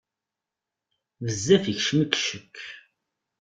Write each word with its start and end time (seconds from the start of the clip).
Bezzaf 1.23 1.63
ikeččem-ik 1.67 2.13
ccekk. 2.23 2.57